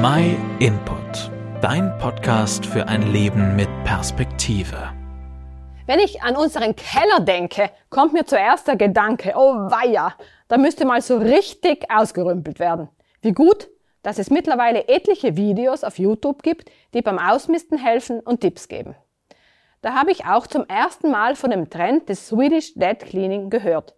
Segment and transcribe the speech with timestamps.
[0.00, 1.28] My Input,
[1.60, 4.92] dein Podcast für ein Leben mit Perspektive.
[5.86, 10.14] Wenn ich an unseren Keller denke, kommt mir zuerst der Gedanke, oh weia,
[10.46, 12.88] da müsste mal so richtig ausgerümpelt werden.
[13.22, 13.70] Wie gut,
[14.04, 18.94] dass es mittlerweile etliche Videos auf YouTube gibt, die beim Ausmisten helfen und Tipps geben.
[19.82, 23.96] Da habe ich auch zum ersten Mal von dem Trend des Swedish Dead Cleaning gehört.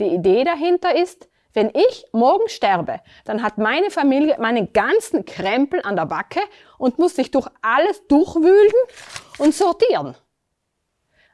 [0.00, 5.80] Die Idee dahinter ist, wenn ich morgen sterbe, dann hat meine Familie meinen ganzen Krempel
[5.82, 6.40] an der Backe
[6.76, 8.74] und muss sich durch alles durchwühlen
[9.38, 10.14] und sortieren.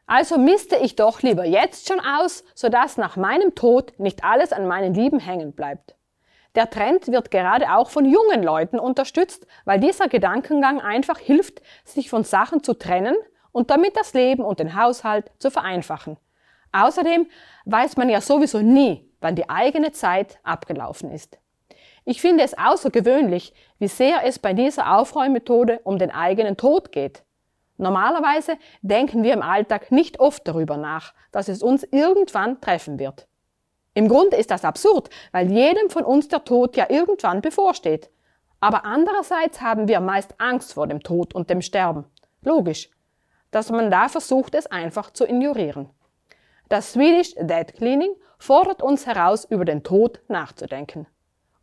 [0.06, 4.68] Also misste ich doch lieber jetzt schon aus, sodass nach meinem Tod nicht alles an
[4.68, 5.96] meinen Lieben hängen bleibt.
[6.54, 12.08] Der Trend wird gerade auch von jungen Leuten unterstützt, weil dieser Gedankengang einfach hilft, sich
[12.08, 13.16] von Sachen zu trennen
[13.50, 16.16] und damit das Leben und den Haushalt zu vereinfachen.
[16.70, 17.26] Außerdem
[17.64, 21.38] weiß man ja sowieso nie, wann die eigene Zeit abgelaufen ist.
[22.04, 27.22] Ich finde es außergewöhnlich, wie sehr es bei dieser Aufräummethode um den eigenen Tod geht.
[27.76, 33.28] Normalerweise denken wir im Alltag nicht oft darüber nach, dass es uns irgendwann treffen wird.
[33.94, 38.10] Im Grunde ist das absurd, weil jedem von uns der Tod ja irgendwann bevorsteht.
[38.60, 42.04] Aber andererseits haben wir meist Angst vor dem Tod und dem Sterben.
[42.42, 42.90] Logisch,
[43.50, 45.90] dass man da versucht, es einfach zu ignorieren.
[46.72, 51.06] Das Swedish Dead Cleaning fordert uns heraus, über den Tod nachzudenken.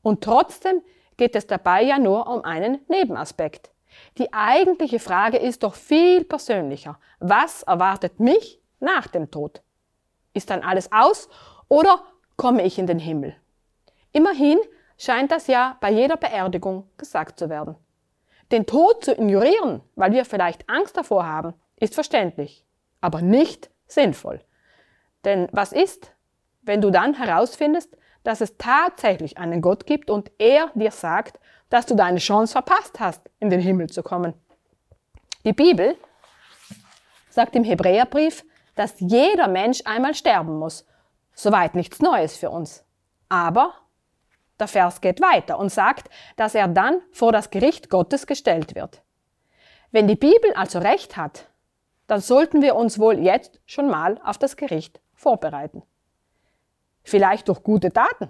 [0.04, 0.84] Und trotzdem
[1.18, 3.72] geht es dabei ja nur um einen Nebenaspekt.
[4.20, 7.00] Die eigentliche Frage ist doch viel persönlicher.
[7.18, 9.64] Was erwartet mich nach dem Tod?
[10.36, 11.28] Ist dann alles aus
[11.70, 12.04] oder
[12.38, 13.36] komme ich in den Himmel?
[14.12, 14.60] Immerhin
[14.96, 17.78] scheint das ja bei jeder Beerdigung gesagt zu werden.
[18.52, 22.64] Den Tod zu ignorieren, weil wir vielleicht Angst davor haben, ist verständlich,
[23.02, 24.42] aber nicht sinnvoll.
[25.26, 26.14] Denn was ist,
[26.62, 31.40] wenn du dann herausfindest, dass es tatsächlich einen Gott gibt und er dir sagt,
[31.70, 34.34] dass du deine Chance verpasst hast, in den Himmel zu kommen?
[35.46, 35.96] Die Bibel
[37.30, 38.44] sagt im Hebräerbrief,
[38.76, 40.86] dass jeder Mensch einmal sterben muss.
[41.34, 42.84] Soweit nichts Neues für uns.
[43.30, 43.74] Aber
[44.60, 49.02] der Vers geht weiter und sagt, dass er dann vor das Gericht Gottes gestellt wird.
[49.92, 51.50] Wenn die Bibel also recht hat,
[52.08, 55.84] dann sollten wir uns wohl jetzt schon mal auf das Gericht vorbereiten.
[57.04, 58.30] Vielleicht durch gute Taten.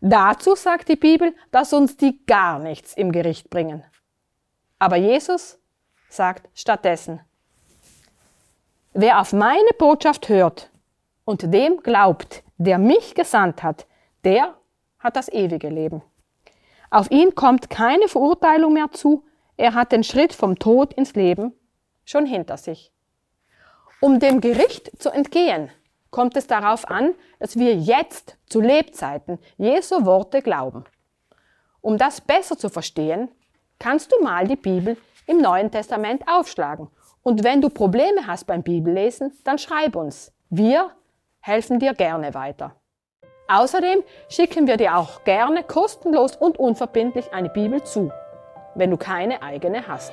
[0.00, 3.84] Dazu sagt die Bibel, dass uns die gar nichts im Gericht bringen.
[4.78, 5.58] Aber Jesus
[6.08, 7.20] sagt stattdessen,
[8.92, 10.70] wer auf meine Botschaft hört
[11.24, 13.86] und dem glaubt, der mich gesandt hat,
[14.24, 14.56] der
[14.98, 16.02] hat das ewige Leben.
[16.90, 19.24] Auf ihn kommt keine Verurteilung mehr zu,
[19.56, 21.54] er hat den Schritt vom Tod ins Leben
[22.04, 22.92] schon hinter sich.
[24.00, 25.70] Um dem Gericht zu entgehen,
[26.12, 30.84] kommt es darauf an, dass wir jetzt zu Lebzeiten Jesu Worte glauben.
[31.80, 33.28] Um das besser zu verstehen,
[33.80, 34.96] kannst du mal die Bibel
[35.26, 36.88] im Neuen Testament aufschlagen.
[37.24, 40.32] Und wenn du Probleme hast beim Bibellesen, dann schreib uns.
[40.50, 40.90] Wir
[41.40, 42.76] helfen dir gerne weiter.
[43.48, 48.12] Außerdem schicken wir dir auch gerne kostenlos und unverbindlich eine Bibel zu,
[48.74, 50.12] wenn du keine eigene hast.